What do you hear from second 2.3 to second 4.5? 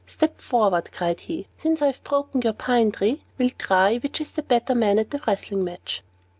your pine tree, we'll try which is the